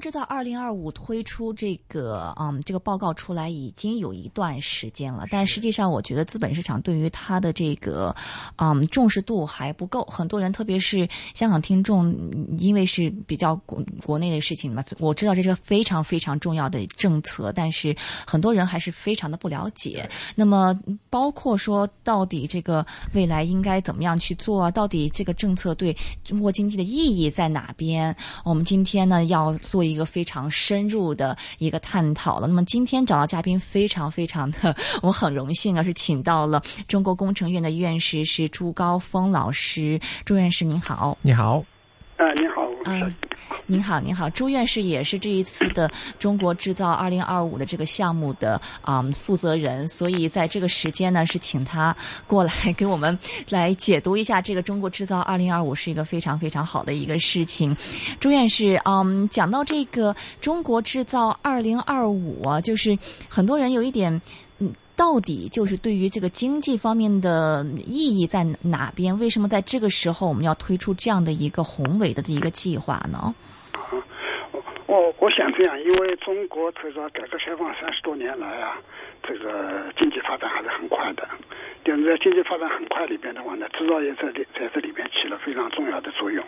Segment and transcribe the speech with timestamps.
[0.00, 8.16] 中国制造二零二五推出这个嗯这个报告出来已经有一段时间了，但实际上我觉得资本市场对于它的这个
[8.56, 10.02] 嗯重视度还不够。
[10.04, 12.16] 很多人，特别是香港听众，
[12.56, 17.94] 因为是比较国国内的事情嘛，我知道这是个非常非常重要的政策，但是
[18.26, 20.08] 很多人还是非常的不了解。
[20.34, 20.78] 那么
[21.10, 24.70] 包括说到底这个未来应该怎么样去做啊？
[24.70, 28.16] 到底这个政策对中国经济的意义在哪边？
[28.46, 29.50] 我们今天呢要。
[29.62, 32.46] 做一一个非常深入的一个探讨了。
[32.46, 40.00] 那么今天找到嘉宾非常非常的，我很荣幸啊，是请到了中国工程院的院士是朱高峰老师。
[40.24, 41.64] 朱院士您好，你好，
[42.16, 43.14] 啊，你好，嗯。
[43.66, 53.16] 您好，您好，朱院士也是这一次的中国制造二零二五的这个项目的啊负责人，所以在这个时间呢，是请他过来给我们
[53.50, 57.76] 来解读一下这个中国制造二零二五是一个非常非常好的一个事情。
[58.18, 62.98] 朱院士，嗯，讲到这个中国制造二零二五啊，就是
[63.28, 64.20] 很多人有一点
[64.58, 64.72] 嗯。
[65.00, 69.18] 到底就是对于这个经济方面的意义在哪边？
[69.18, 73.34] 为什么在这个时候我们要推出这样的一个宏伟的一个计划呢？
[74.86, 78.76] 我我想这样，因为中国这个改革开放三十多年来啊，
[79.26, 81.26] 这个经济发展还是很快的。
[81.82, 86.44] 但是在经济发展很快里边的话呢，制造业在里在这里边起了非常重要的作用。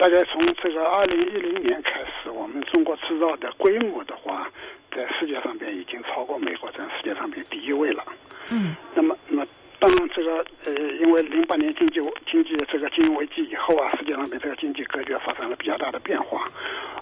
[0.00, 4.50] 大概从这个二零一零年开始，我们中国制造的规模的话，
[4.96, 8.02] 在世界上边已经超过美国，在世界上边第一位了。
[8.50, 8.74] 嗯。
[8.94, 9.46] 那么，那么
[9.80, 12.00] 当然这个呃，因为零八年经济
[12.30, 16.46] 经济这个金融危机以后啊，世界上面这个经济格局发生了比较大的变化。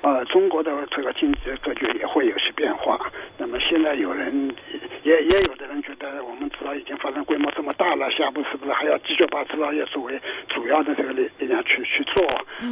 [0.02, 3.10] 呃，中国的这个经济格局也会有些变化。
[3.36, 4.54] 那么现在有人
[5.02, 12.24] 也也有的人觉得，我们制造已经发展规模这么大了，下步是不是还要继续把制造业作为主要的这个力力量去去做？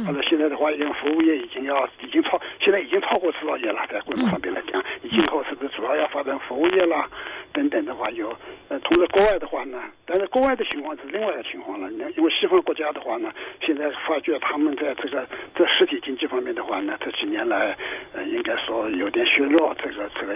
[0.05, 4.81] 或者现在的话，因为服务业已经要已经超，现在已经超过制造业了，在规模上面来讲，
[5.11, 7.09] 今后是不是主要要发展服务业啦？
[7.57, 8.29] 等等的话，有
[8.69, 11.91] 呃，同时国外的话呢，但是国外的情况是另外一个情况了。
[12.15, 13.33] 因为西方国家的话呢，
[13.65, 15.25] 现在发觉他们在这个
[15.55, 17.75] 在实体经济方面的话呢，这几年来
[18.13, 20.35] 呃，应该说有点削弱，这个这个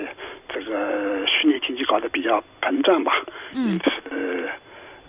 [0.50, 3.24] 这个虚拟经济搞得比较膨胀吧。
[3.54, 3.74] 嗯。
[3.74, 3.92] 因此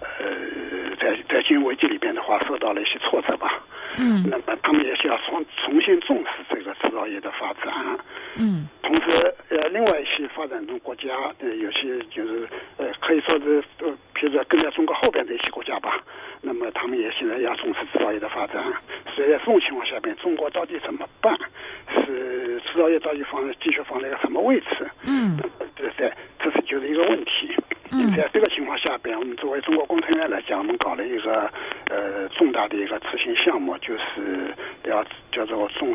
[0.01, 3.65] 呃，在在金融危机里边的话，受到了一些挫折吧。
[3.99, 4.25] 嗯。
[4.29, 7.73] 那么他们也需要重重新重视这个制造业的发展。
[8.37, 8.67] 嗯。
[8.83, 11.09] 同时，呃，另外一些发展中国家，
[11.39, 16.01] 呃，有些就是呃，可以说是呃，比如说跟在中国后边的一些国家吧，
[16.41, 18.63] 那么他们也现在要重视制造业的发展。
[19.15, 21.37] 所以在这种情况下边，中国到底怎么办？
[21.95, 24.91] 是制造业到底放继续放在一个什么位置？
[25.05, 25.37] 嗯，
[25.83, 27.53] 这在这是就是一个问题。
[27.91, 31.51] 嗯，在这个情况下边，我们作为中国工程院来讲，我们搞了一个
[31.91, 34.55] 呃重大的一个执行项目，就是
[34.85, 35.95] 要叫做中。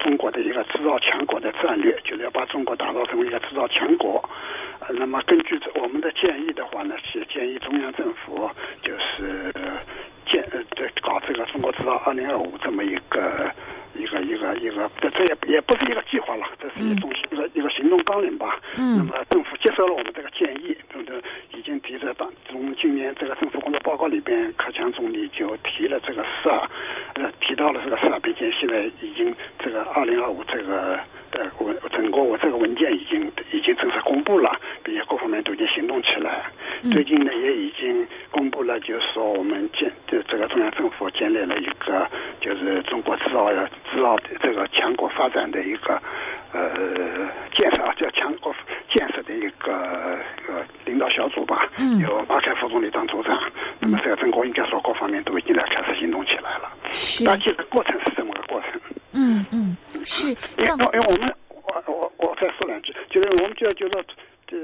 [0.00, 4.22] 中国的一个制造强国的战略，就是要把中国打造成为一个制造强国。
[4.78, 8.48] 呃，那么根据我们的建议的话呢，是建议中央政府
[8.80, 9.52] 就是
[10.32, 13.50] 建呃对搞这个中国制造二零二五这么一个
[13.94, 18.60] 一个一个一个，这这也也不是一个计划了，这是一种一个一个行动纲领吧。
[18.76, 18.98] 嗯。
[18.98, 21.20] 那么政府接受了我们这个建议，对不对？
[21.58, 26.70] 已经提着当从今年这个政府工作报告里边，克强总理就提了这个事儿，
[27.14, 30.98] 呃，提到了这个事儿，并且现在已经这个二零二五这个
[31.32, 36.46] 的文整个我这个文件已经已经正式公布了，并且各方面都已经行动起来。
[36.92, 42.08] 最近呢，也已经公布了，就是说我们建这这个中央政府建立了一个
[42.40, 43.58] 就是中国制造业
[43.92, 46.00] 制造这个强国发展的一个
[46.52, 46.70] 呃
[47.56, 48.54] 建设啊，叫强国
[48.94, 49.72] 建设的一个
[50.46, 51.68] 呃领导小组吧。
[51.78, 51.98] 嗯。
[51.98, 53.36] 由马凯副总理当组长。
[53.80, 56.70] 那么这个中国应该说各方面都已经在开始行动起来了。
[56.92, 57.24] 是。
[57.24, 58.80] 大体的过程是这么个过程。
[59.12, 60.28] 嗯嗯，是。
[60.28, 64.04] 因为因为我们我我我再说两句，就是我们就觉得
[64.46, 64.56] 这。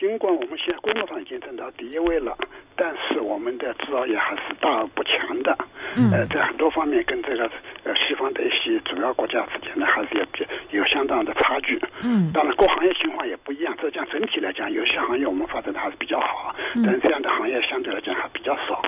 [0.00, 2.36] 尽管我们现在规模上已经挣到第一位了，
[2.74, 5.56] 但是我们的制造业还是大而不强的。
[5.96, 6.10] 嗯。
[6.12, 7.50] 呃，在很多方面跟这个
[7.84, 11.80] 呃西方的一些主要国家之间呢，还是有比有相当的差距。
[12.02, 12.30] 嗯。
[12.32, 13.74] 当然，各行业情况也不一样。
[13.80, 18.82] 浙江整体来讲，有些行业我们发展的还是比较好，但是这样的行业相对来讲还比较少。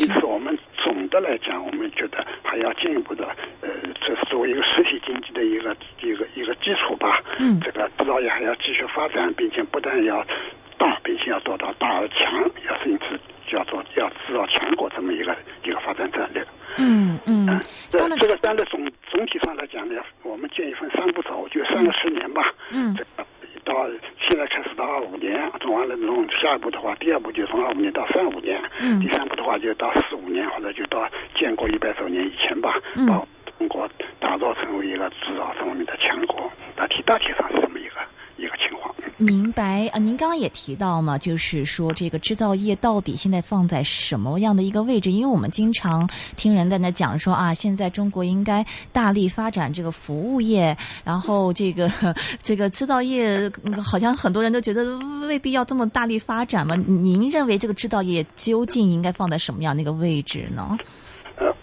[0.00, 3.26] 因此，我们总的来讲，我们觉得还要进一步的，
[3.62, 3.68] 呃，
[4.00, 7.20] 这是作为一个实体经济的一个一个一个基础吧。
[7.38, 7.58] 嗯。
[7.60, 10.24] 这个制造业还要继续发展，并且不但要。
[10.78, 13.18] 大，并且要做到大而强，要是因此
[13.48, 15.34] 就要做要制造强国这么一个
[15.64, 16.44] 一个发展战略。
[16.76, 18.80] 嗯嗯，这这个战略总
[19.10, 22.54] 总体上来讲呢，我们建议分三步走，就三个十年吧。
[22.70, 23.26] 嗯，这个
[23.64, 23.74] 到
[24.28, 33.26] 现在开始到二五年做完了，之后下一步的话，第二步就从二五年到三五年，嗯第三步的话就到四五年或者就到建国一百周年以前吧，嗯把
[33.58, 33.88] 中国
[34.20, 37.96] 打造成为一个制造方面的强国，大体大体上是这么一个
[38.36, 38.94] 一个情况。
[39.20, 45.10] 明白啊，您刚刚也提到嘛，就是说这个制造业到底现在放在什么样的一个位置？
[45.10, 51.90] 因为我们经常听人在那讲说啊，现在中国应该大力发展这个服务业，然后这个
[52.40, 53.50] 这个制造业，
[53.82, 56.76] 好像很多人都觉得未必要这么大力发展嘛。
[56.76, 60.78] 您认为这个制造业究竟应该放在什么样的一个位置呢？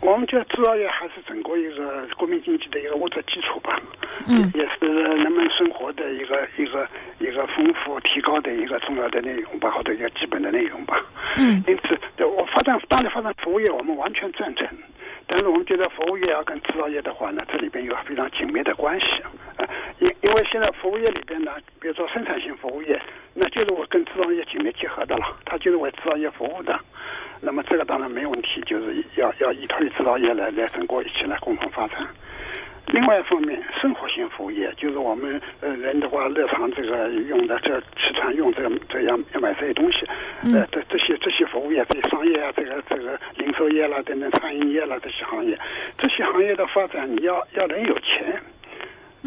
[0.05, 3.81] 呃，我们觉得制造业还是整个一个国民经济的一个物质基础吧，
[4.27, 6.87] 嗯也是人们生活的一个一个
[7.19, 11.03] 一个丰富提高的一个重要的内容吧，或者一个基本的内容吧。
[11.37, 14.67] 嗯因此，我发展大力发展服务业，我们完全赞成。
[15.27, 19.07] 但是我们觉得服务业要跟制造业的话呢，这里边有非常紧密的关系。
[19.57, 19.67] 呃，
[19.99, 21.51] 因因为现在服务业里边呢，
[21.81, 23.01] 比如说生产性服务业，
[23.33, 26.79] 那就是我跟制造业紧密结合的了，它就是为制造业服务的。
[27.45, 32.05] 那么这个当然没问题，就是要要依托于制造业来来整个一起来共同发展。
[32.87, 40.05] 另外一方面，生活性服务业就是我们呃人的话，日常这个用的这吃穿用这个这样要买这些东西，
[40.53, 45.57] 呃这这些这些服务业，这些商业啊，这个这个零售业啦等等餐饮业啦这些行业，
[45.97, 48.41] 这些行业的发展，你要要人有钱。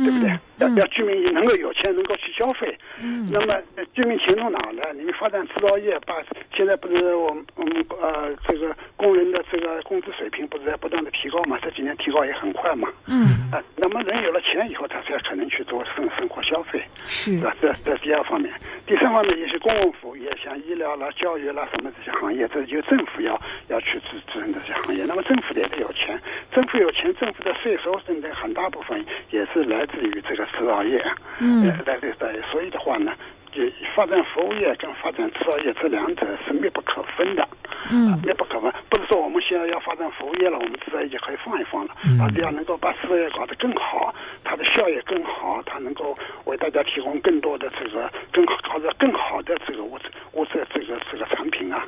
[0.01, 0.31] 对不对？
[0.59, 2.77] 要要居民能够有钱，能够去消费。
[3.01, 4.93] 嗯那么呃居民钱从哪来？
[4.95, 6.15] 你们发展制造业，把
[6.55, 11.59] 现在不是我们我们呃这个工人的这个工资水平不是在不断的提高嘛？
[11.63, 12.89] 这几年提高也很快嘛。
[13.07, 17.55] 嗯，啊，那么人有了钱以后，他才可能去做生生活消费，是是吧？
[17.61, 18.53] 这这是第二方面。
[18.87, 23.39] 第三方面也是公共服务业，像医疗啦、教育啦什么这些行业，这就政府要
[23.69, 25.05] 要去支支撑这些行业。
[25.07, 26.19] 那么政府也得有钱，
[26.53, 31.05] 政府有钱，政府的税收等等很大部分也是来自于这个制造业。
[31.41, 33.13] 嗯呃来自在，所以的话呢，
[33.53, 33.63] 就
[33.95, 37.47] 发展服务业跟发展制造业这两者是密不可分的。
[37.91, 38.73] 嗯啊密不可分。
[38.91, 44.13] 不是说我们现在要发展服务业了，我们制造业就可以放一放了，嗯而是要能够把制造业搞得更好，
[44.43, 51.87] 它的效益更好，它能够为大家提供更多的这个更好搞得更好的这个物质物质这个这个产品啊，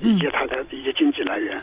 [0.00, 1.58] 以及它的一些经济来源。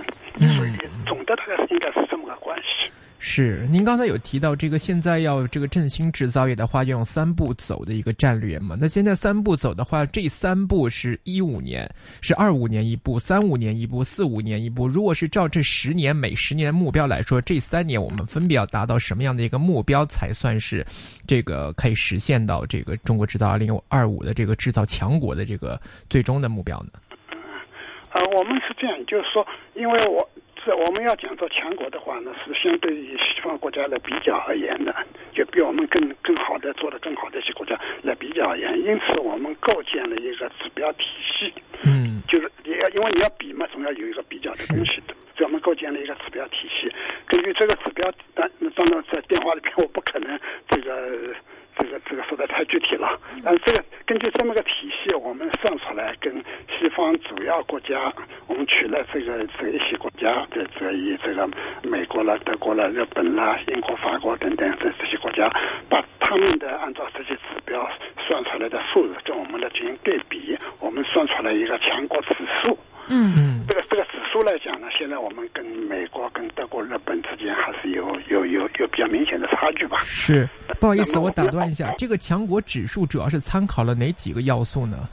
[0.58, 0.74] 所以
[1.06, 2.90] 总的大概是应该是这么个关系。
[3.20, 8.78] 是，您刚才有提到这个现在要这个振兴制造业的话，要用三步走的一个战略嘛？
[8.80, 11.90] 那现在三步走的话，这三步是一五年，
[12.22, 14.88] 是二五年一步，三五年一步，四五年一步。
[14.88, 20.86] 如果是照这十年每十年目标来说，这三年我们分别要达到什么样的一个目标，才算是
[21.26, 26.92] 这个可以实现到这个中国制造二零二五的这个制造强国的这个最终的目标呢？
[27.32, 30.30] 呃，我们是这样，就是说，因为我
[30.68, 34.94] 是我们要讲做强国的话呢，是相对于西方国家来比较而言的，
[35.32, 41.06] 就比我们更更好的做的更好的一些国家来比较而言，因此我们构建了一个指标体
[41.40, 41.54] 系，
[41.86, 46.92] 嗯就是你要因为你要比嘛，总要有一个比较的东西的，所以我们构建了一个指标体系。
[47.28, 50.38] 根据这个指标，当当然在电话里边我不可能
[50.68, 51.34] 这个。
[51.80, 56.34] 这个这个说的太具体了，但是这个根据这么个体系，我们算出来跟
[56.68, 58.12] 西方主要国家，
[58.48, 61.48] 我们取了这个这一些国家的这以这个
[61.84, 65.50] 美国了、德国了、日本啦、英国、法国等等这这些国家，
[65.90, 67.88] 把他们的按照这些指标
[68.28, 72.78] 算出来的数字跟我们的进行对比，我们算出来一个强国指数。
[73.10, 79.98] 嗯嗯这个这个指数来讲呢，现在我们跟美国、跟德国、日本之间还是有有有有比较明显的差距吧。
[80.00, 80.46] 是，
[80.80, 85.10] 不好意思，我打断一下， 这个强国指数主要是参考了哪几个要素呢？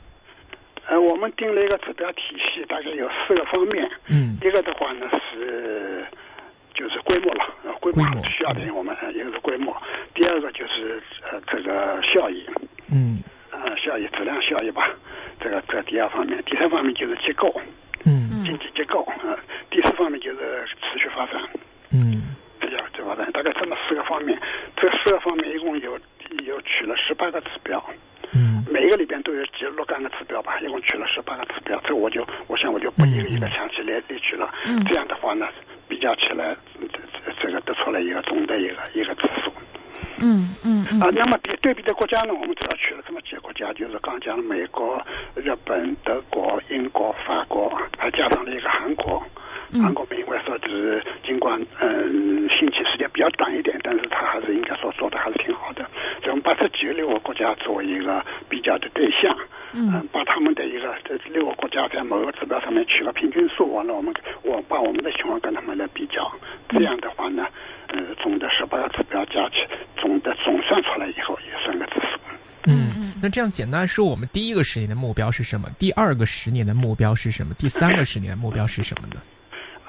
[0.87, 3.91] 呃，我们定了一个指标体系，大概有四个方面。
[4.07, 4.37] 嗯。
[4.43, 6.05] 一个的话呢是
[6.75, 9.75] 就是规模了，呃，规模规模需要的我们呃一个是规模，
[10.15, 12.45] 第二个就是呃这个效益，
[12.93, 13.21] 嗯。
[13.51, 14.91] 呃效益质量效益吧，
[15.41, 17.51] 这个这个第二方面，第三方面就是结构，
[18.05, 18.45] 嗯。
[18.45, 19.39] 经济结构，呃，
[19.71, 21.41] 第四方面就是持续发展。
[21.91, 22.34] 嗯
[23.45, 24.37] 概这么四个方面，
[24.77, 25.97] 这四个方面一共有
[26.45, 27.81] 有取了十八个指标，
[28.33, 34.53] 嗯每一个里边都有几若干个指标吧，一共取了十八个指标，这我就我想我就不一个一个详细列列举了。
[34.67, 35.47] 嗯这样的话呢，
[35.87, 39.53] 比较起来，这这这个得出来一个总的一个一个指数。
[40.19, 49.23] 嗯嗯嗯啊，那么比对比的国家呢，我们主要取了这么几个国家，就是刚讲的美国、日本、德国、英国、法国，还加上了一个韩国。
[49.73, 55.83] 韩国因为说就是尽管嗯兴起时间比较短一点，但是它还是应该说做的还是挺好的。
[56.21, 59.31] 所以我们把这几个六个国家作为一个比较的对象，
[59.73, 64.13] 嗯，把他们的一个这六个国家在某个指标上面取个平均数，完了我们
[64.43, 66.31] 我把我们的情况跟他们来比较，
[66.69, 67.47] 这样的话呢，
[67.89, 69.65] 呃，总的十八个指标加起，
[69.97, 72.21] 总的总算出来以后也算个指数。
[72.67, 72.93] 嗯。
[73.23, 75.69] 那这样简单说，我们第一个十年的目标是什么？
[75.79, 77.55] 第二个十年的目标是什么？
[77.55, 79.23] 第三个十年的目标是什么呢？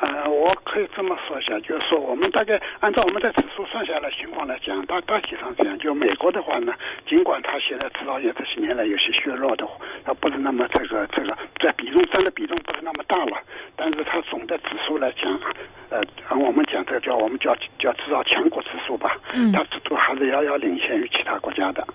[0.01, 5.77] 呃，我可以这么说一下，就是说，我们大概按照我们的指数算下来情况来讲，大大体上这样。
[5.77, 6.74] 就美国的话呢，
[7.05, 9.67] 尽管它现在制造业这些年来有些削弱的，
[10.05, 13.38] 它不是那么这个这个在比重占的比重不是那么大了，
[13.75, 15.38] 但是它总的指数来讲，
[15.89, 21.86] 呃，按我们讲这个叫我们叫叫制造强国指数吧，嗯它指数还是遥遥领先于其他国家的。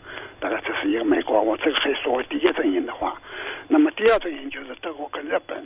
[0.41, 3.19] 大概这是一个美国，我这个可以说为第一阵营的话，
[3.67, 5.65] 那么第二阵营就是德国跟日本。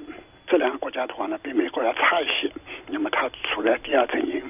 [0.54, 2.48] 这两个国家的话呢，比美国要差一些，
[2.86, 4.40] 那么它处在第二阵营。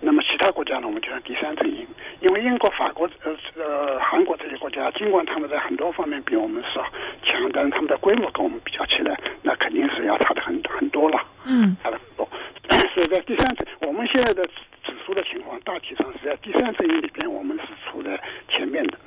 [0.00, 1.86] 那么其他国家呢，我们就在第三阵营。
[2.18, 6.82] 因为英国、法国、呃呃韩国这些国家，尽管他们在很多方面比我们少
[7.22, 12.28] 强，但是他们的规模跟我们比较起来，那肯定是要差的很很多了，嗯差的很多。
[12.92, 14.42] 所以在第三阵，我们现在的
[14.82, 18.98] 指数的情况，大体上是在第三阵营里边，我们是处在前面的。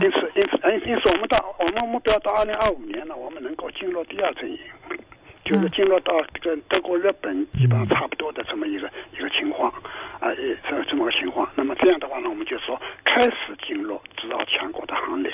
[0.00, 4.58] 因此，因此，哎，因此，我们到我们目标到二零二五年呢，我们能够进入第二阵营，
[5.48, 6.12] 就是进入到
[6.42, 9.72] 这个德国、日本基本上差不多的这么一个一个情况，
[10.20, 11.48] 啊，也这这么个情况。
[11.54, 15.32] 那么这样的话呢，我们就说开始进入制造强国的行列，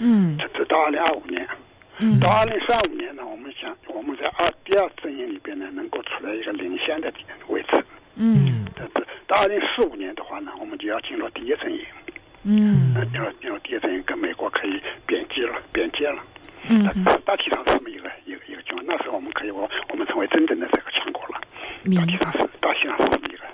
[0.00, 1.48] 嗯这这到二零二五年。
[1.98, 7.10] 嗯到二零三五年呢，我们想我们在二第二阵营里边呢，能够处在一个领先的
[7.48, 7.84] 位置。
[8.16, 11.80] 嗯这这到二零四五年的话呢，我们就要进入第一阵营。
[12.42, 16.22] 嗯呃，进入进入第一阵营，跟美国可以边界了，边界了。
[16.68, 18.84] 嗯大大体上是这么一个一个一个情况。
[18.86, 21.40] 那时候我们可以我我们成为真正的这个强国了。
[21.84, 23.44] 明大体上是大体上是这么一个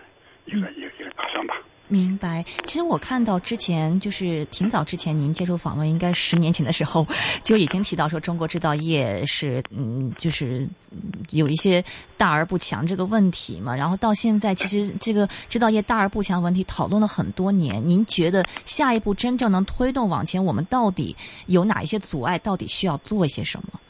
[0.47, 1.55] 一个一个一个打算吧。
[1.93, 2.45] 明白。
[2.65, 7.05] 其实我看到之前就是挺早之前您接受访问，应该十年前的时候
[7.43, 10.61] 就已经提到说中国制造业是嗯，就是
[10.93, 11.85] 嗯有一些
[12.17, 13.75] 大而不强这个问题嘛。
[13.75, 17.83] 然后到现在，其实这个制造业大而不强问题讨论了很多年。
[17.85, 22.39] 您觉得下一步真正能推动往前，我们到底有哪一些阻碍？
[22.39, 23.81] 到底需要做一些什么？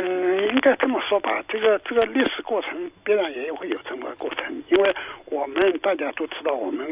[0.00, 4.94] 嗯，应该这么说吧，这个这个历史过程必然也会有这么个过程，因为
[5.26, 6.86] 我们大家都知道，我们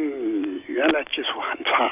[0.66, 1.90] 原来技术很差。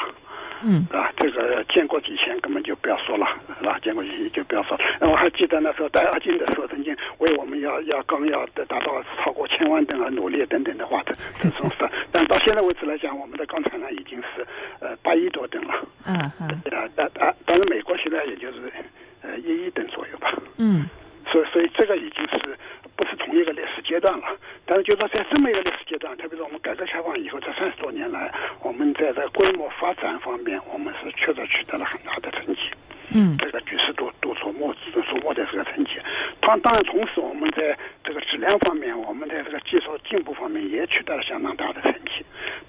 [0.62, 3.26] 嗯啊，这个建国以前根本就不要说了，
[3.58, 3.78] 是吧？
[3.82, 4.85] 建国以前就不要说了。
[4.99, 11.87] 那我还记得那时候戴阿金的时候，曾经为我们要要钢要达到超过千万吨而努力等等的话的 这种事。
[12.11, 14.46] 但到现在为止来讲，我们的钢产量已经是
[14.80, 15.75] 呃八亿多吨了。
[16.06, 18.73] 嗯嗯啊，但啊，但是美国现在也就是
[19.20, 20.35] 呃一亿吨左右吧。
[20.56, 20.88] 嗯
[21.30, 22.56] 所以，所以这个已经是
[22.97, 24.26] 不是同一个历史阶段了。
[24.64, 32.71] 但是，就说在这么一个历史阶段，特别是我们改革开放以后这三十多年来，我们在这规模发展方面，我们是确实取得了很大的成绩。
[33.14, 35.92] 嗯这个举世都都瞩目瞩目的这个成绩。
[36.40, 42.25] 当当然，同时我们在这个质量方面，我们在这个技术进步方面也取得了相当大的成绩。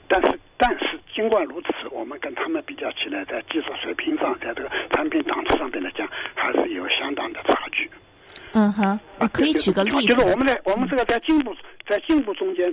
[0.08, 7.90] 但是，但是尽管如此，我们跟他们比较起来，在技术水平上，在这个产品档次上面来讲，还是有相当的差距。
[8.58, 11.56] 嗯哼，啊可以举个例子就是我们在我们这个在进步
[11.88, 12.68] 在进步中间，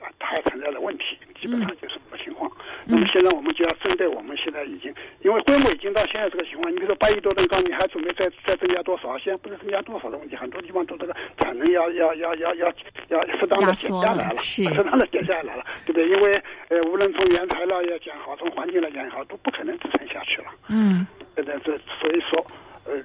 [0.00, 1.04] 啊，它还存在了问题，
[1.38, 2.50] 基本上就是这个情况。
[2.86, 4.88] 那么现在我们就要针对我们现在已经，
[5.22, 9.18] 因为规模已经到现在这个情况，你比如说八亿多吨钢，你还准备再再增加多少？
[9.18, 12.66] 现在不是增加多少的问题，很多地方都这个产能要要要要要
[13.08, 16.08] 要适当的减下来了，是适当的减下来了，对不对？
[16.08, 16.32] 因为
[16.72, 20.48] 呃，无论从原材料也讲好，从环境来讲也好，都不可能支撑下去了。
[20.68, 22.44] 嗯对对这，所以说，
[22.84, 22.96] 呃，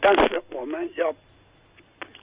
[0.00, 1.12] 但是我们要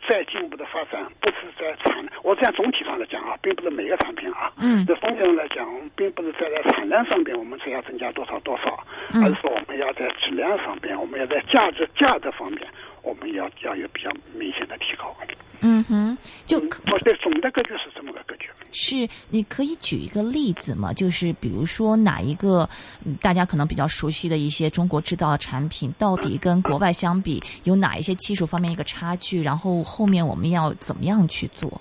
[0.08, 12.68] 再进一步的发展，不是在产，我这样总体上来讲啊，并不是每个产品啊，嗯在总体上来讲，并不是在在产量上边我们是要增加多少多少，嗯而是说我们要在质量上边，我们要在价值价值方面，
[13.02, 15.16] 我们要要有比较明显的提高。
[15.64, 16.18] 嗯哼，
[16.48, 18.50] 就对总的格局是这么个格局。
[18.72, 20.92] 是，你可以举一个例子吗？
[20.92, 22.68] 就是比如说哪一个
[23.06, 29.44] 嗯大家可能比较熟悉的一些中国制造的产品，到底跟国外相比有哪一些技术方面一个差距？
[29.44, 31.80] 然后后面我们要怎么样去做？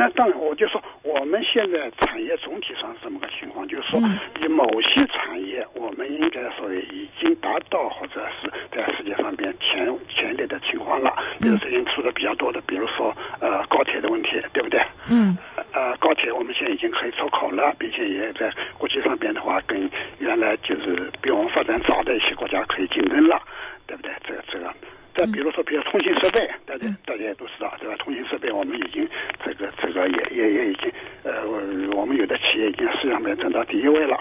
[0.00, 11.14] 嗯，那那当然，我就说我们现在产业总体上是这么个情况，就是说嗯以某些产业，我们应该说已经达到或者是在世界上边前前列的情况了。
[11.38, 14.80] 比如最近出的比较多的，比如说呃高铁的问题，对不对？
[15.10, 15.36] 嗯
[15.72, 19.88] 呃，高铁我们现在已经可以出口了，并且也在国际上边的话，跟
[20.18, 23.40] 原来就是比我们发展早的一些国家可以竞争了，
[23.86, 24.10] 对不对？
[24.26, 24.72] 这个这个。
[25.14, 27.94] 再比如说，比如通信设备，大家大家也都知道，对吧？
[27.98, 29.06] 通信设备我们已经
[29.44, 30.90] 这个这个也也也已经
[31.24, 31.46] 呃，
[31.94, 34.16] 我们有的企业已经市场上面挣到第一位了，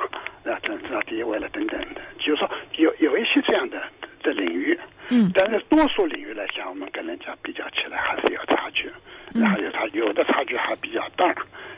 [0.46, 2.02] 啊，挣挣到第一位了等等的。
[2.20, 3.82] 就是说有有一些这样的
[4.24, 4.78] 的领域，
[5.10, 8.92] 嗯但是多数领域来讲，我们跟人家比较起来还是有差距，
[9.34, 11.34] 然后有差有的差距还比较大，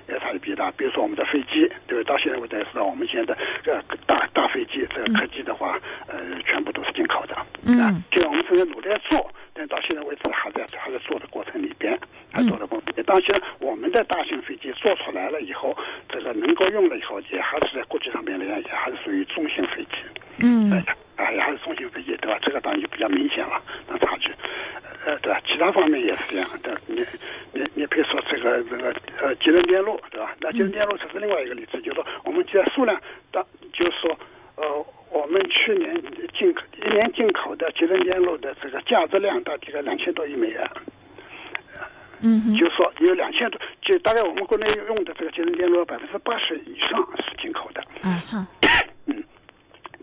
[0.08, 0.72] 有差距比较大。
[0.72, 2.14] 比如说我们的飞机，对吧？
[2.14, 7.36] 到现在为止知道，我们现在的呃大大飞飞机这个客机的话，呃，全部都是进口的。
[7.66, 8.04] 嗯
[8.52, 11.98] 正在努力在做，但到现在为止还在还在做的过程里边，
[12.32, 13.06] 还做的过程里边。
[13.06, 15.76] 当然，我们的大型飞机做出来了以后，
[16.10, 19.92] 这个能够用了以后，也还是在国际上面来讲，也还是属于中型飞机。
[20.40, 20.72] 嗯
[21.16, 22.38] 啊，也还是中型飞机，对吧？
[22.42, 24.32] 这个当然就比较明显了，那差距。
[25.06, 25.42] 呃，对吧？
[25.48, 26.80] 其他方面也是这样的。
[26.86, 27.06] 你
[27.54, 30.36] 你你比如说这个这个呃集成电路，对吧？
[30.40, 33.00] 那集成电路这是另外一个例子，就是说我们既然数量
[33.32, 34.18] 当，就是说
[34.56, 35.94] 呃我们去年
[36.38, 40.70] 进口一年进口的节能电路的这个价值量到这个两千多亿美元。
[42.20, 47.82] 嗯哼就是说有两千多，就大概我们国内用的这个节能电路百分之八十以上是进口的。
[48.02, 48.46] 啊哈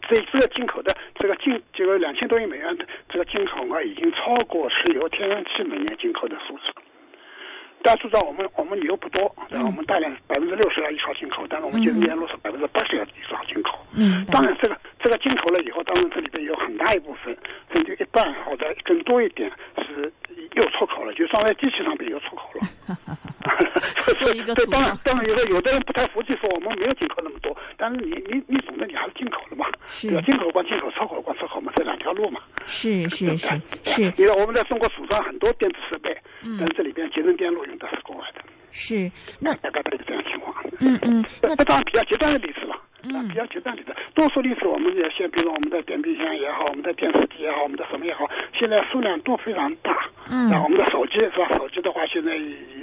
[0.09, 6.63] 所以这个进口的这个进这个两千多亿美元的这个进口额已经超过石油、天然气每年进口的数字。
[7.83, 9.65] 大家知道我们我们油不多，对吧？
[9.67, 13.79] 我们大量百分之六十要依靠进口，但是我们节能电路是百分之八十要依靠进口。
[13.93, 17.37] 嗯当然，这个这个进口了以后，当然这里边有很大一部分，
[18.13, 20.13] 半或者更多一点是
[20.55, 22.97] 又出口了，就装在机器上面又出口了。
[24.17, 30.23] 做一个对，组装当然当然有的有的人不太服气，说我们没有进口那么多，但是你你你总的你还是进口了嘛，是对吧？
[30.27, 32.41] 进口管进口，出口管出口嘛，这两条路嘛。
[32.67, 36.17] 是是是是因为我们在中国组装很多电子设备，
[36.59, 39.11] 但这里边集成电路用的是国外的，是，
[39.41, 40.55] 那大概都是这样情况。
[40.81, 42.78] 嗯嗯，那这当然比较极端的例子了。
[43.11, 43.83] 嗯啊，比较极端的
[44.15, 50.09] 多数例子我们也现，比如说我们的电冰箱也好，我们的电视机也好，我们的什么也好，现在数量都非常大。
[50.31, 51.49] 嗯那，我们的手机是吧？
[51.57, 52.37] 手机的话，现在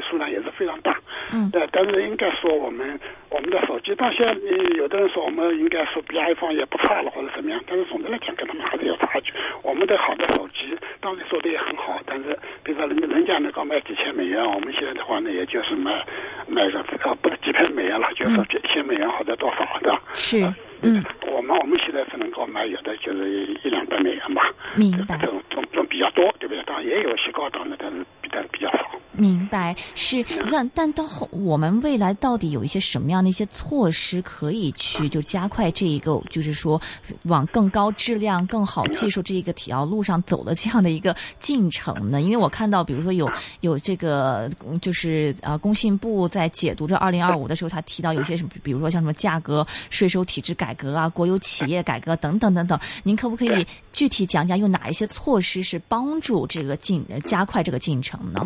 [0.10, 0.98] 数量也是非常大。
[1.32, 9.32] 嗯对，但是应该说我们我们的手机到现在，呃有的人说我们应该说比 iPhone 也不差了或者怎么样，但是总的来讲跟他们还是有差距。
[9.62, 16.04] 我们的好的手机当然做的也很好，但是比如说人家人家能够卖几千美元，我们现在的话呢，也就是卖
[16.48, 19.96] 卖个呃不是几片美元了，就是说几千美元或者多少的。
[20.16, 20.42] 是
[20.82, 23.30] 嗯，我们我们现在是能够买有的就是
[23.64, 26.64] 一两百美元吧，明白这种这种这种比较多，对不对？
[26.64, 28.95] 当然也有一些高档的，但是比但比较少。
[29.18, 36.82] 明白，是但但到后我们未来到底有一些什么样的一些措施可以去就加快这一个，就是说
[37.24, 42.22] 往更高质量、更好技术这一个条路上走的这样的一个进程呢？
[42.22, 44.50] 因为我看到，比如说有有这个
[44.82, 58.42] 就是呃工信部在解读这二零二五的时候，他提到有些什么，比如说像什么价格、税收体制改革啊、国有企业改革等等等等，您可不可以具体讲讲有哪一些措施是帮助这个进加快这个进程呢？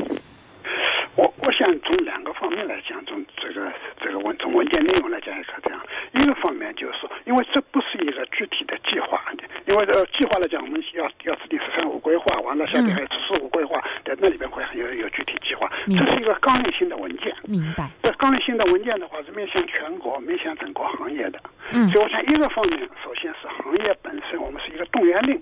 [1.15, 5.79] 我我想从两个方面来讲，从这个这个文从文件内容来讲也可以这样。
[6.13, 9.21] 一个方面就是说，因为这不是一个具体的计划，
[9.67, 15.69] 因为呃计划来讲，我们要要制定“十三五”规划，完了下面还有“十四五”规划，在那里边会有有具体计划。
[15.87, 17.33] 这是一个纲领性的文件。
[17.43, 21.39] 明白，这纲领性的文件的话是面向全国、面向整个行业的。
[21.71, 25.39] 嗯所以我想一个方面，首先是行业本身，我们是一个动员令，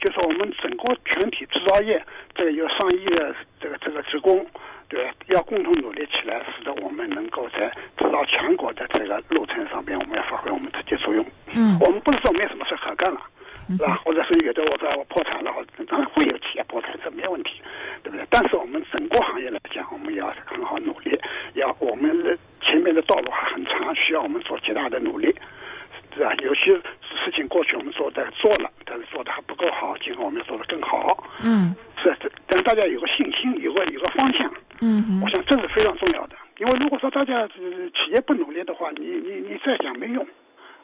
[0.00, 2.00] 就是说我们整个全体制造业，
[2.34, 4.46] 这个有上亿的这个这个职工，
[5.34, 11.24] 要共同努力起来，使得我们能够在制造强国的这个路程上边，我们要发挥我们直接作用。
[11.54, 13.20] 嗯我们不是说没什么事可干了。
[13.70, 14.00] 是吧？
[14.04, 15.52] 或者是有的我说我破产了，
[15.86, 17.62] 当然会有企业破产，这没问题，
[18.02, 18.26] 对不对？
[18.28, 21.16] 但是我们整个行业来讲，我们要很好努力，
[21.54, 25.32] 要我们的前面的道路还很长，需要我们做极大的努力，
[26.12, 26.34] 是吧？
[26.42, 34.52] 有些事情过去我们做的做了，但是做的还不够好，今后我们要做得更好，嗯是这让大家有个信心，有个有个方向。
[34.80, 40.26] 嗯哼我想这是非常重要的，因为如果说大家呃企业不努力的话，你你你再讲没用，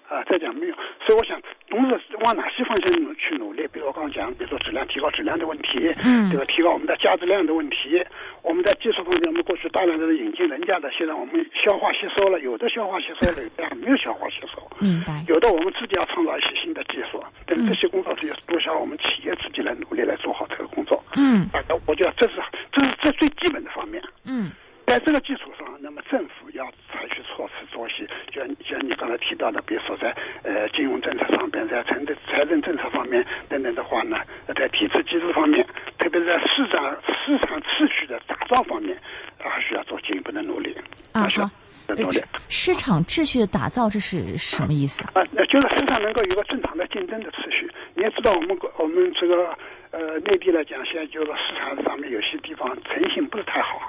[0.08, 0.76] 啊、再讲没用。
[1.04, 3.66] 所以我想，同时往哪些方向去努力？
[3.72, 6.44] 比如我刚刚讲，比如说质量提高质量的问题，嗯对吧？
[6.46, 8.02] 提高我们的价值量的问题。
[8.42, 14.62] 我们在技术方面，我们过去大量的引进人家的，现在我们消化吸收了，有的消化吸收了，有的还没有消化吸收。
[14.78, 21.02] 明白，有的我们自己要创造一些新的技术，但这些工作也是多需要我们企业自己来努力来做好这个工作。
[21.16, 22.34] 嗯大概我觉得这是
[22.72, 24.00] 这是这最基本的方面。
[24.24, 24.52] 嗯
[24.86, 34.16] 在这个基础上，那么政府要采取措施做一些，就像就像你刚才提到的，比如说在呃金融政策上边，在财政财政政策方面等等的话呢，
[34.54, 35.66] 在体制机制方面，
[35.98, 38.96] 特别是在市场市场秩序的打造方面，
[39.38, 40.76] 啊还需要做进一步的努力。
[41.12, 41.50] 啊好。
[41.86, 42.18] 的努力。
[42.48, 45.20] 市场秩序的打造，这是什么意思啊？
[45.20, 47.70] 啊，那就是市场能够有个正常的竞争的秩序。
[47.94, 49.56] 你也知道，我们国我们这个
[49.92, 53.88] 呃内地来讲，现在就是市场上面有些地方诚信不是太好，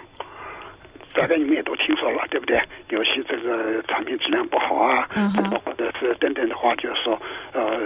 [1.18, 2.62] 大概你们也都听说了，对不对？
[2.90, 7.20] 有些这个产品质量不好啊，嗯哼或者是等等的话，就是说
[7.54, 7.80] 呃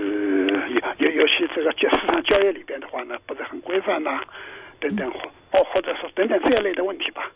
[1.00, 4.22] 有有有些这个交市场交易里边的话呢，不是很规范呐、
[4.82, 5.20] 等等或
[5.54, 7.32] 或或者说等等这一类的问题吧。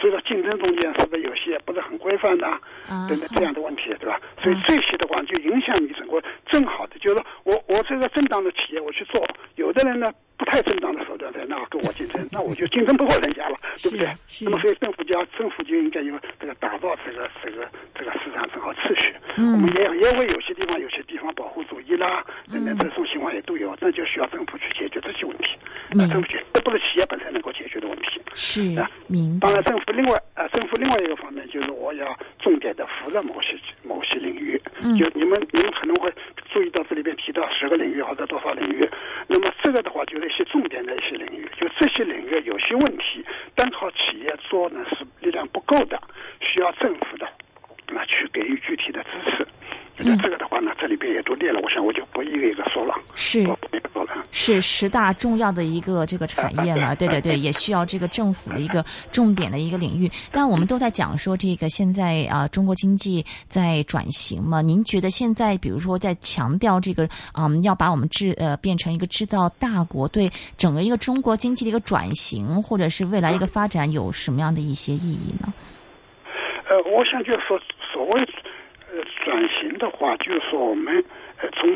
[0.00, 2.60] 所以说竞争中间是不是有些不是很规范的啊
[3.08, 4.18] 等等这样的问题，对吧？
[4.42, 9.22] 所以这些的话就影响你整个正好的，就是说我我这个正当的企业我去做，
[9.56, 14.08] 有的人呢不太正当的手段在那跟我竞争，那我就竞争不过人家了，对不对？
[14.42, 19.14] 那么所以政府就要政府就应该有这个打造这个这个这个市场正好秩序。
[19.36, 25.56] 嗯我们也也会有些地方有些地方保护主义啦等等这种情况也都有，那就需要政府去解决这些问题。
[25.92, 28.20] 明呃政府这不是企业本身能够解决的问题。
[28.34, 36.12] 是啊明白当然，政府另外呃，政府另外一个方面就是我要重点的扶着某些某些领域，嗯就你们你们可能会
[36.52, 38.88] 注意到这里边提到十个领域或者多少领域，
[39.26, 43.24] 那么这个的话就是一些重点的一些领域，就这些领域有些问题，
[43.54, 46.00] 单靠企业做呢是力量不够的，
[46.40, 47.28] 需要政府的
[47.88, 49.46] 那去给予具体的支持。
[50.02, 53.44] 那这个的话呢，这里边也都列了，我想我就不一个一个说了，是。
[54.32, 60.10] 是十大重要的一个这个产业嘛，对对对，也需要这个政府的一个重点的一个领域。
[60.30, 75.52] 但我们都在讲说这个现在啊、中国经济在转型嘛，您觉得现在比如说在强调这个啊，要把我们制呃变成一个制造大国，对整个一个中国经济的一个转型或者是未来一个发展有什么样的一些意义呢？
[76.68, 77.58] 呃，我想就是说，
[77.92, 78.20] 所谓
[78.92, 81.04] 呃转型的话，就是说我们
[81.42, 81.68] 呃从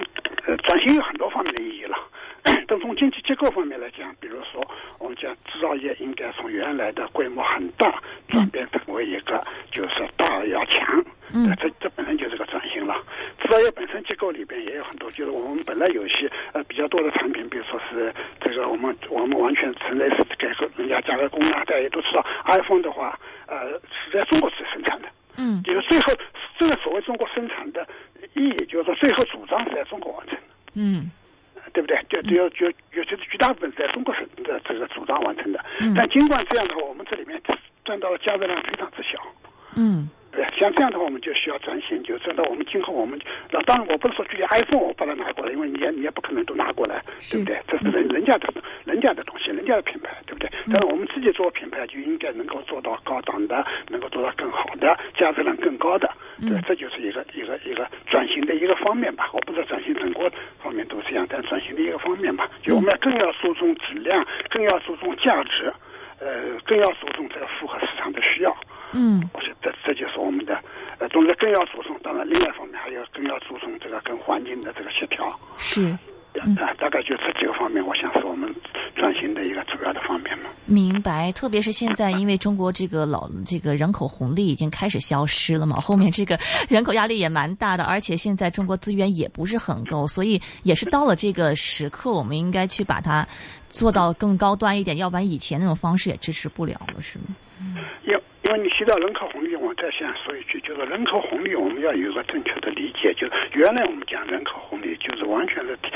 [0.46, 1.96] 呃转型有很多方面的意义了。
[2.68, 4.62] 但从经济结构方面来讲，比如说
[4.98, 11.48] 我们讲制造业应该从原来的规模很大转变成为一个就是大而要强，嗯。
[11.48, 12.94] 呃这这本身就是个转型了。
[13.40, 25.08] 制造业本身结构里边也有很多，就是我们本来有一些呃比较多的产品，比如说是这个我们我们完全存在是给人家加个工啊，大家也都知道，iPhone 的话，呃是在中国是生产的。
[25.36, 25.62] 嗯。
[25.62, 26.12] 就是最后
[26.58, 27.86] 这个所谓中国生产的
[28.34, 30.42] 意义，就是说最后主张是在中国完成的，
[30.74, 31.10] 嗯
[31.74, 31.98] 对不对？
[32.08, 35.62] 就只有就尤其是绝大部分是在中国省的这个主张完成的。
[35.80, 37.38] 嗯但尽管这样的话，我们这里面
[37.84, 39.18] 赚到的加热量非常之小。
[39.76, 43.16] 嗯对，像这样的话，我们就需要转型，就转到我们今后我们，
[43.52, 47.62] 那当然我不是说具体 iPhone 我把它拿过来，因为你也你也不可能都拿过来，对不对？
[47.68, 48.52] 这是人人家的
[48.84, 50.50] 人家的东西，人家的品牌，对不对？
[50.66, 56.10] 但是我们自己做品牌就应该能够做到高档的，能够做到更好的，价值量更高的，
[56.40, 59.30] 对，这就是一个一个一个转型的一个方面吧。
[59.32, 60.28] 我不知道转型整个
[60.74, 65.72] 方面都是这样，但转型的一个方面吧，就我们要更要注重质量，更要注重价值，
[66.18, 68.54] 呃，更要注重这个符合市场的需要。
[68.92, 70.58] 嗯我觉得这这就是我们的，
[70.98, 75.24] 呃，总之更要注重，当然另外一方面还有更要注重这个跟环境的这个协调，
[75.58, 75.96] 是。
[76.56, 78.52] 啊，大概就这几个方面，我想是我们
[78.94, 80.50] 转型的一个主要的方面嘛。
[80.66, 93.26] 明白，特别是现在，因为中国这个老这个人口红利已经开始消失了嘛，后面这个人口压力也蛮大的，而且现在中国资源也不是很够，所以也是到了这个时刻，我们应该去把它
[93.68, 97.24] 做到更高端一点，要不然以前那种方式也支持不了了，是吗？
[98.06, 98.14] 因
[98.46, 105.88] 因为你提到人口红利，我再想说一句，就是人口红利我们要有一个正确的理解，就是原来我们讲人口红利，就是完全是体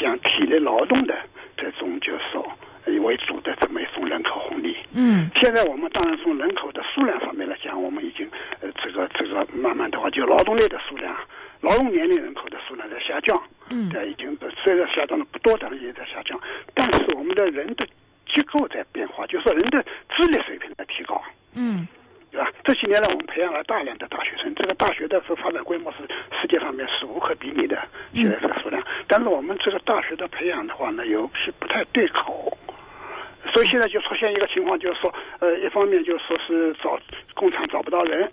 [0.00, 1.14] 讲体力劳动的
[1.56, 2.44] 这种就是说
[2.86, 4.76] 呃为主的这么一种人口红利。
[4.92, 8.28] 嗯现在我们当然从人口的数量方面来讲，我们已经
[8.60, 11.14] 呃这个这个慢慢的话，就劳动力的数量、
[11.60, 16.38] 劳动年龄人口的数量在下降，嗯对，已经虽然下降的不多，但是也在下降。
[16.74, 17.86] 但是我们的人的
[18.32, 21.22] 结构在变化，就是说人的智力水平在提高。
[21.54, 21.86] 嗯
[22.64, 25.98] 这些年来，我们培养了大量的大学生，这个大学的发展规模是
[26.40, 27.76] 世界上面是无可比拟的，
[28.14, 28.82] 现在这个数量。
[29.06, 32.56] 但是我们这个大学的培养的话呢，有些不太对口，
[33.52, 36.98] 所以现在就出现一个情况，就是说，呃，一方面就是说是找
[37.34, 38.30] 工厂找不到人，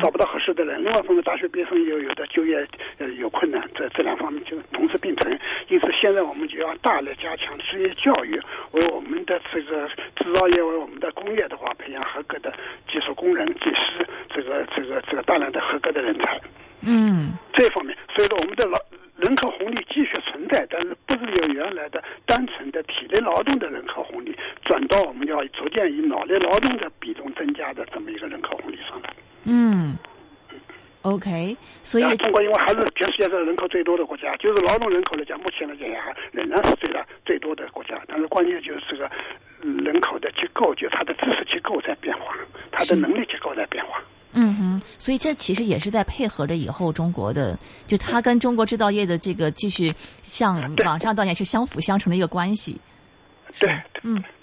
[0.00, 2.66] 找不到合适的人；另外一方面，大学毕业生有有的就业
[2.98, 5.38] 呃有困难，这这两方面就同时并存。
[5.68, 8.40] 因此，现在我们就要大力加强职业教育，
[8.72, 12.52] 为我们的这个制造业、为我们的工业的话，培养合格的
[12.90, 16.40] 技术工人、技师，这个这个这个大量的合格的人才。
[16.82, 18.78] 嗯这方面，所以说我们的老
[19.16, 29.12] 人口红利继续存在，但是不是由原来的单纯的体力劳动的人口红利，转到我们要逐渐以脑力劳动的比重增加的这么一个人口红利上来。
[29.48, 29.96] 嗯
[31.02, 37.94] ，OK，所以啊，中国因为还是全世界这人口最多的国家，就是劳动人口来讲，目前来讲也还仍然是最大最多的国家。
[38.08, 39.08] 但是关键就是这个
[39.62, 42.34] 嗯人口的结构，就它的知识结构在变化，
[42.72, 44.02] 它的能力结构在变化。
[44.32, 47.56] 嗯哼，所以这其实也是在配合着以后中国的，
[47.86, 52.78] 就它跟中国制造业的这个继续向往上锻炼是相辅相成的一个关系。
[53.58, 53.70] 对，
[54.02, 54.35] 嗯对。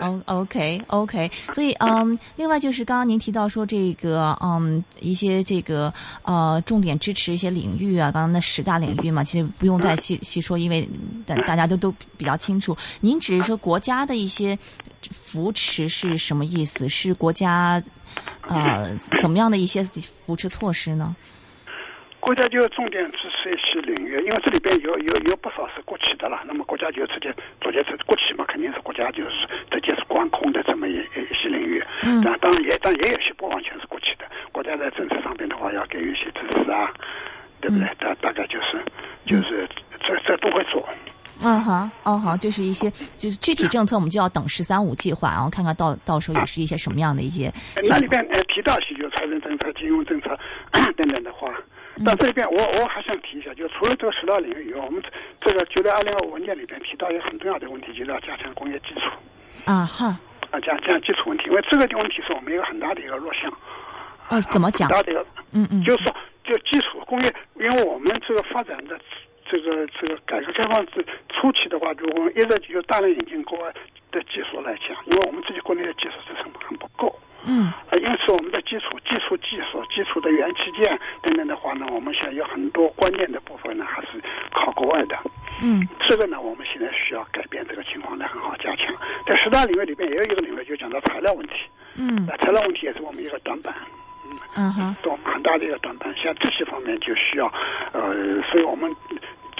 [0.00, 10.88] 哦，OK OK，所以嗯，另外就是刚刚您提到说这个嗯一些这个呃重点支持一些领域啊，刚刚那十大领域嘛，其实不用再细细说，因为
[11.26, 12.76] 大大家都都比较清楚。
[13.00, 14.56] 您只是说国家的一些
[15.10, 16.88] 扶持是什么意思？
[16.88, 17.82] 是国家
[18.42, 21.16] 呃怎么样的一些扶持措施呢？
[22.28, 31.82] 国家就重点支持一些领域，因为这里边有有有不少是国企的了，那么国家就直接直接是国企嘛，肯定是国家就是直接是管控的这么一一些领域。
[32.02, 36.92] 嗯，当当然也但也有些不完全是国企的，国家在政策上边的话要给予一些支持啊，
[37.62, 37.88] 对不对？
[37.98, 38.76] 大大概就是
[39.24, 39.66] 就是
[40.04, 40.86] 这这都会做。
[41.40, 47.50] 嗯哈，哦好，就是一些就是具体政策，我们就要等“十三五”计划，然后看看到到时候也是一些什么样的一些。
[47.88, 50.38] 那里边呃提到一些就是财政政策、金融政策
[50.94, 51.48] 等等的话。
[52.04, 55.02] 但这里边，我我还想提一下，就除了这个十大领域以外，我们
[55.40, 59.00] 这个就在二零二五文件里边提到一个很重要的问题，就是要加强工业基础。
[59.64, 60.18] 啊哈。
[60.50, 63.52] 啊，加加基础问题，因为这个问题是我们一个很大的一个弱项。
[64.28, 64.88] 啊，怎么讲？
[64.88, 68.98] 大的一个，嗯嗯，就是说，就基础工业，因为我们这个发展的
[69.44, 73.70] 这个这个改革开放这初期的话，就我们一直就大量引进国外
[74.10, 77.14] 的技术来讲，因为我们自己国内的技术支撑很不够。
[77.44, 85.16] 嗯，啊，因此我们的基础、基础技术、基础的元器件等等的话呢，我们现在有很多关键的部分呢，还是靠国外的。
[85.62, 88.92] 嗯，这个呢，我们现在需要改变这个情况来很好加强。
[89.58, 91.54] 大领域里边，也有一个领域就讲到材料问题。
[91.96, 93.74] 嗯，材料问题也是我们一个短板。
[94.24, 96.14] 嗯，嗯哼，是我们很大的一个短板。
[96.14, 97.52] 像这些方面就需要，
[97.92, 98.14] 呃，
[98.50, 98.94] 所以我们。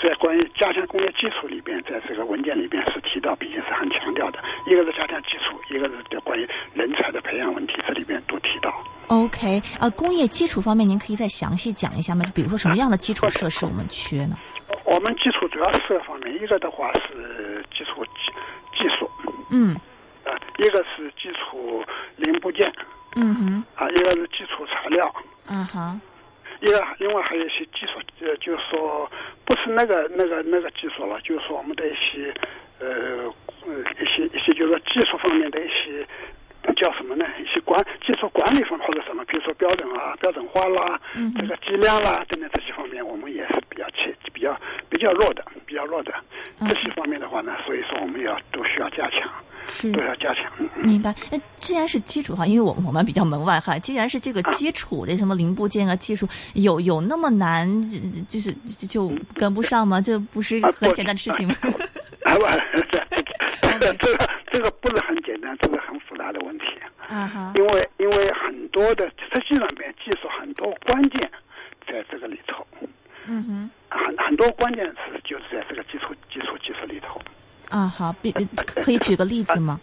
[0.00, 4.38] 在关于加强工业基础里边，在这个文件里边是提到，并且是很强调的。
[4.68, 8.72] 一个是加强基础，一个是就关于人才的培养问题，这里边都提到。
[9.08, 12.24] OK，呃，工业基础方面，您可以再详细讲一下吗？
[12.24, 14.36] 就比如说什么样的基础设施我们缺呢？
[14.84, 18.30] 我们基础主要四个方面，一个的话是基础技
[18.78, 19.10] 技术，
[19.50, 19.74] 嗯，
[20.24, 21.84] 啊，一个是基础
[22.14, 22.72] 零部件，
[23.16, 25.12] 嗯哼，啊，一个是基础材料，
[25.48, 26.00] 嗯哼。
[26.60, 29.08] 一个，另外还有一些技术，呃，就是说
[29.44, 32.34] 不是那个那个那个技术了，就是说我们的一些
[32.80, 33.30] 呃
[33.62, 36.04] 呃一些一些就是说技术方面的一些
[36.74, 37.24] 叫什么呢？
[37.38, 44.54] 一些管技术管理方或者什么，比如说标准啊、标准化啦，嗯，这个质量啦等等这些方面，我们也是比较欠比较
[44.90, 46.12] 比较弱的，比较弱的
[46.60, 49.30] 这些方面的话呢，所以说我们要都需要加强。
[49.70, 50.50] 是都要加强。
[50.76, 51.14] 明白。
[51.30, 57.68] 那既然是基础哈，因为我我们比较门外汉，既然是这个基础的什么零部件啊技术，有有那么难，
[58.28, 60.00] 就是就跟不上吗？
[60.00, 61.54] 这不是很简单的事情吗？
[62.24, 62.40] 啊不，
[63.78, 66.64] 这个这个不是很简单，这是很复杂的问题。
[67.06, 67.52] 啊哈。
[67.56, 71.30] 因为因为很多的实际上面技术很多关键
[71.86, 72.66] 在这个里头。
[73.26, 73.70] 嗯哼。
[73.90, 77.20] 很很多关键词就是在这个基础基础技术里头。
[77.70, 78.32] 啊，好，比
[78.66, 79.80] 可以举个例子吗？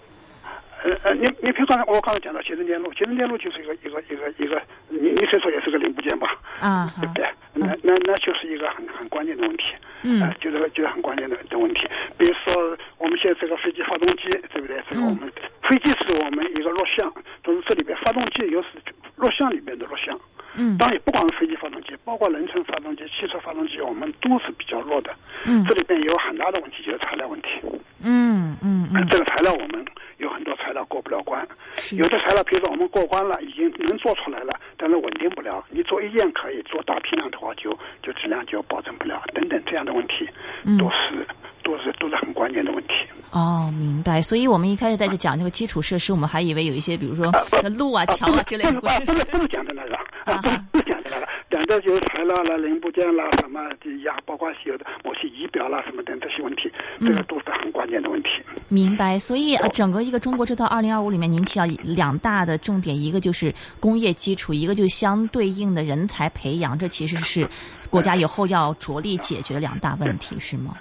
[0.84, 6.38] 呃呃，你你比如刚才我刚才讲到集成电路，集成电路就是一个一个一个一个，你你虽说也是个零部件吧？
[6.62, 7.26] 啊，对不对？
[7.54, 9.64] 那那那就是一个很很关键的问题。
[10.04, 11.82] 嗯，就是就是很关键的的问题。
[12.20, 14.80] 比如说我们现在这个飞机发动机，对不对？
[14.88, 15.22] 这个我们
[15.64, 18.68] 飞机是我们一个弱项，都是这里边发动机又是
[19.16, 20.16] 弱项里边的弱项。
[20.58, 25.10] 嗯，当然也不光是飞机发动机，包括人乘发动机、汽车发动机，我们都是比较弱的。
[25.46, 27.50] 嗯，这里边有很大的问题，就是材料问题。
[28.04, 29.84] 嗯嗯嗯，这个材料我们
[30.18, 31.48] 有很多材料过不了关，是
[31.98, 35.64] 有的材料，比如说我们过关了，已经能做出来了，但是稳定不了。
[35.70, 40.28] 你做一件可以，做大批量的话，就就质量就保证不了，等等这样的问题，
[40.78, 41.28] 都是
[41.64, 42.94] 都是都是很关键的问题。
[43.32, 44.22] 哦，明白。
[44.22, 47.26] 所以我们一开始在这讲这个基础设施，我们还以为有一些，比如说
[47.78, 48.80] 路啊、桥啊之类的。
[48.80, 49.96] 不是不是不是讲的那个
[50.32, 53.62] 啊，不是讲的那个，讲的就是材料啦、零部件啦、什么
[54.04, 57.46] 呀，包括有的某些仪表啦什么等这些问题，这个都是。
[58.76, 59.18] 明白。
[59.18, 67.48] 所以呃，整个一个中国制造二零二五里面，您提到两大的重点，一个就是工业基础，一个就是相对应的人才培养，这其实是
[67.90, 70.76] 国家以后要着力解决的两大问题，是吗？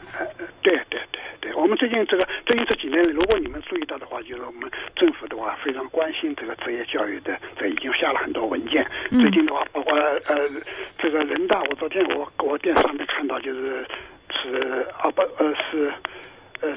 [0.63, 8.85] 对对对对，我们最近这个最近这几年，如果你们注意到的话，就是我们政府的话非常关心这个职业教育的，这已经下了很多文件。
[9.11, 9.95] 最近的话，包括
[10.29, 10.35] 呃
[10.99, 13.87] 这个人大，我昨天我我电视上面看到，就是
[14.33, 15.93] 是啊不呃是
[16.61, 16.71] 呃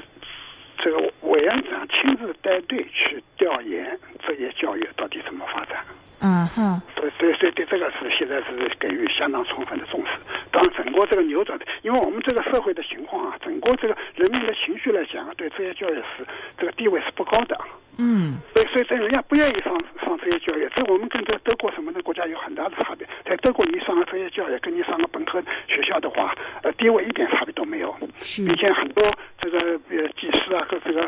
[0.88, 5.84] 这个委员长亲自带队去调研职业教育到底怎么发展。
[6.20, 10.12] 嗯哼，所以所以所以对这个是现在是给予相当充分的重视。
[10.50, 17.60] 当然，整个这个扭转的，因为我们这个社会的情况啊，整个这个人民的情绪来讲，对职业教育是这个地位是不高的。
[17.98, 23.06] 嗯，所以所以在人家不愿意上上职业教育，这我们跟这德国什么的国家有很大的差别。
[23.24, 26.32] 在德国，你上了职业教育，跟你上了本科学校的话，
[26.62, 27.94] 呃，地位一点差别都没有。
[28.20, 29.04] 是，并且很多
[29.40, 29.58] 这个
[29.90, 31.00] 呃技师啊和这个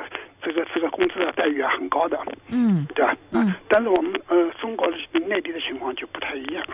[0.42, 2.18] 这个这个工资啊待遇啊很高的，
[2.50, 3.16] 嗯对吧？
[3.30, 3.54] 嗯。
[3.68, 6.64] 但是我们呃中国内地的情况就不太一样。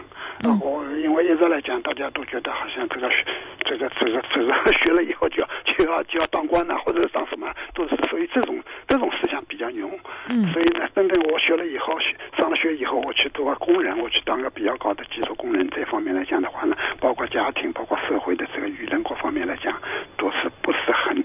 [0.42, 0.58] 嗯。
[0.60, 3.24] 我因为一直来讲，大家都觉得好像这个学
[3.66, 9.90] 这个这个这个 学了以后就要就要就要当官呐，或者当什么，都是属于这种这种思想比较浓。
[10.28, 10.52] 嗯。
[10.52, 19.74] 所以呢，真正我学了以后，学上了学以后，我去做个工人，我去当个比较高的技术工人，这方面来讲的话呢，包括家庭，包括社会的这个舆论各方面来讲，
[20.16, 21.22] 都是不是很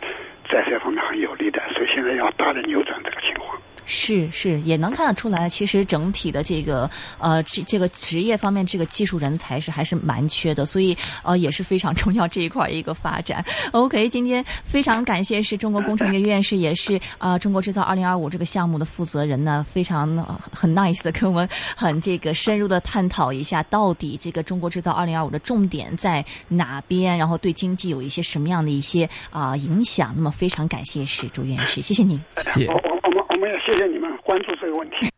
[0.50, 1.62] 在这方面很有利的。
[1.74, 3.58] 所以现在要大的扭转这个情况。
[3.94, 13.44] 是是，也能看得出来，其实整体的这个呃这这个职业方面，这个技术人才是还是蛮缺的，所以呃也是非常重要这一块一个发展。
[13.74, 30.14] OK，今天非常感谢是中国工程院院士，也是啊、呃、中国制造二零二五这个项目的负责人呢，非常、呃、很 nice 的跟我们很这个深入的探讨一下，到底这个中国制造二零二五的重点在哪边，然后对经济有一些什么样的一些啊、呃、影响。
[30.16, 32.18] 那么非常感谢是朱院士，谢谢您。
[32.54, 32.74] 谢我
[33.42, 35.10] 我也谢谢你们关注这个问题。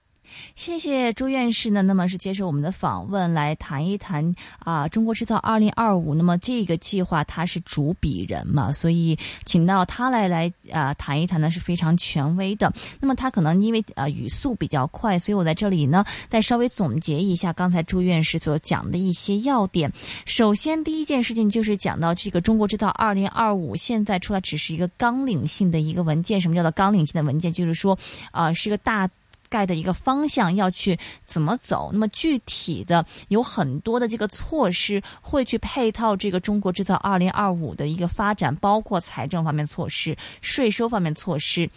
[0.56, 6.14] 谢谢朱院士呢，那么是接受我们的访问来谈一谈啊，中国制造二零二五。
[6.14, 12.72] 那么这个计划他是主笔人嘛，所以请到他来来啊谈一谈呢是非常权威的。
[13.00, 19.92] 那么他可能因为呃语速比较快，所以我在这里呢再稍微总结一下刚才朱院士所讲的一些要点。
[20.26, 27.52] 首先第一件事情就是讲到这个中国制造二零二五现在出来只是一个纲领性的一个文件，什么叫做纲领性的文件？
[27.52, 27.98] 就是说
[28.32, 29.10] 啊、是个大。
[29.54, 41.70] 概的一个方向要去怎么走，那么具体的有很多的这个措施会去配套这个中国制造二零二五的一个发展，包括财政方面措施、税收方面措施。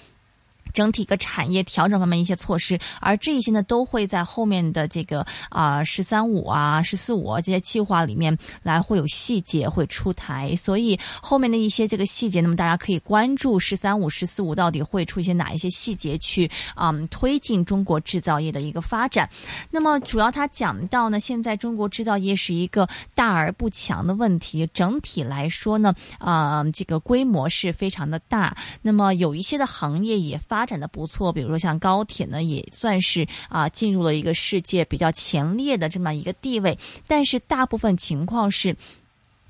[0.73, 19.31] 整体一个产业调整方面一些措施，而这一些呢都会在后面的这个啊“十三五”啊、“十四五”这些计划里面来会有细节会出台，所以后面的一些这个细节，那么大家可以关注“十三五”、“十四五”到底会出一些哪一些细节去啊、嗯、推进中国制造业的一个发展。
[19.71, 30.56] 那么主要他讲到呢，现在中国制造业是一个大而不强的问题，整体来说呢，啊、这个规模是非常的大，那么有一些的行业也发。
[30.57, 36.79] 发展的不错，比如说像高铁呢，也算是啊进入了一个世界比较前列的这么一个地位。
[37.07, 38.75] 但是大部分情况是，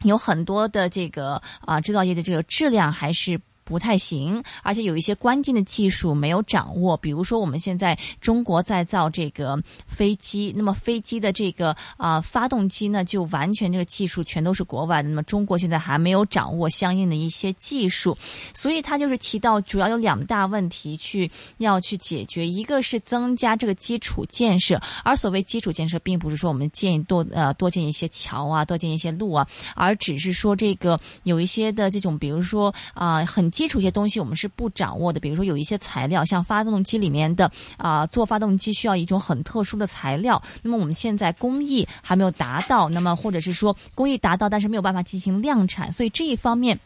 [0.02, 3.40] 有很多的这个啊制造业的这个质量还是。
[3.66, 18.16] 不太行，而且有一些关键的技术没有掌握，比如说我们现在中国在造这个飞机，那么飞机的这个啊、发动机呢，就完全这个技术全都是国外的，那么中国现在还没有掌握相应的一些技术，
[18.54, 33.50] 所以他就是提到主要有两大问题去要去解决，一个是增加这个基础建设，而所谓基础建设，并不是说我们建多呃多建一些桥啊，多建一些路啊，而只是说这个有一些的这种，比如说啊、很。
[33.56, 46.78] 基础一些东西我们是不掌握的，比如说有一些材料，像发动机里面的啊、做发动机需要一种很特殊的材料，那么我们现在工艺还没有达到，那么或者是说工艺达到，但是没有办法进行量产，所以这一方面。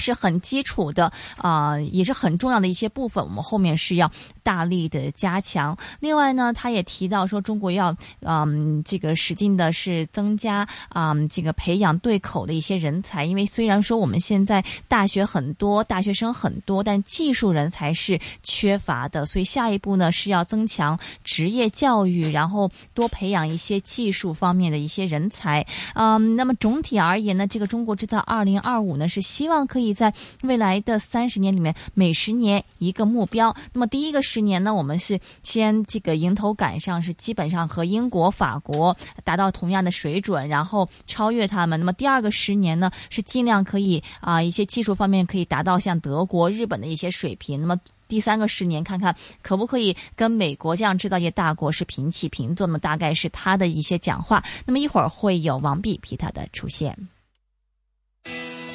[0.00, 4.10] 是很基础的啊、也是很重要的一些部分，我们后面是要
[4.42, 5.76] 大力的加强。
[6.00, 25.66] 另外呢，他也提到说，中国要嗯这个使劲的是增加啊、嗯、这个培养对口的一些人才，因为虽然说我们现在大学很多，大学生很多，但技术人才是缺乏的，所以下一步呢是要增强职业教育，然后多培养一些技术方面的一些人才。
[25.94, 29.89] 嗯，那么总体而言呢，这个中国制造二零二五呢是希望可以。
[29.92, 33.54] 在未来的三十年里面，每十年一个目标。
[33.72, 41.78] 那么第一个十年呢，我们是先这个迎头赶上，是基本上和英国、法国达到同样的水准，然后超越他们。
[41.78, 47.60] 那么第二个十年呢，是尽量可以啊、一些技术方面可以达到像德国、日本的一些水平。
[47.60, 52.66] 那么第三个十年，看看可不可以跟美国这样制造业大国是平起平坐。
[52.66, 54.42] 那么大概是他的一些讲话。
[54.64, 56.96] 那么一会儿会有王弼皮特的出现。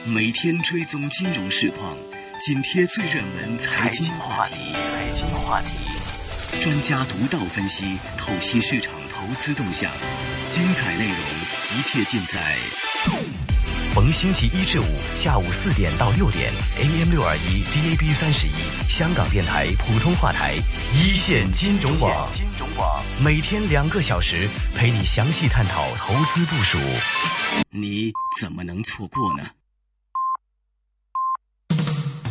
[0.08, 1.98] 每天追踪金融市况，
[2.40, 4.72] 紧贴最热门财经话题。
[4.74, 9.92] 财经话题，专家独到分析，透析市场投资动向，
[10.52, 11.18] 精彩内容，
[11.76, 12.56] 一切尽在。
[13.96, 18.52] 逢星期一至五下午四点到六点，AM 六二一，DAB 三十一，
[18.88, 20.54] 香港电台普通话台，
[20.94, 26.78] 一线金融网，金融网，每天两个小时，陪你详细探讨投资部署。
[27.72, 29.50] 你怎么能错过呢？